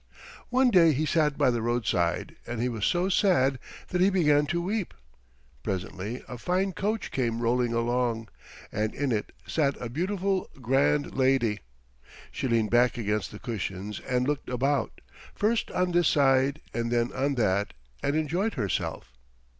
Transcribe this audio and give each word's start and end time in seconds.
One 0.49 0.71
day 0.71 0.93
he 0.93 1.05
sat 1.05 1.37
by 1.37 1.51
the 1.51 1.61
roadside, 1.61 2.35
and 2.47 2.59
he 2.59 2.69
was 2.69 2.85
so 2.87 3.07
sad 3.07 3.59
that 3.89 4.01
he 4.01 4.09
began 4.09 4.47
to 4.47 4.59
weep. 4.59 4.95
Presently 5.61 6.23
a 6.27 6.39
fine 6.39 6.73
coach 6.73 7.11
came 7.11 7.39
rolling 7.43 7.71
along, 7.71 8.27
and 8.71 8.95
in 8.95 9.11
it 9.11 9.31
sat 9.45 9.79
a 9.79 9.89
beautiful, 9.89 10.49
grand 10.59 11.13
lady. 11.15 11.59
She 12.31 12.47
leaned 12.47 12.71
back 12.71 12.97
against 12.97 13.29
the 13.29 13.37
cushions 13.37 13.99
and 13.99 14.25
looked 14.27 14.49
about, 14.49 15.01
first 15.35 15.69
on 15.69 15.91
this 15.91 16.07
side 16.07 16.61
and 16.73 16.89
then 16.89 17.13
on 17.13 17.35
that, 17.35 17.73
and 18.01 18.15
enjoyed 18.15 18.55
herself. 18.55 19.13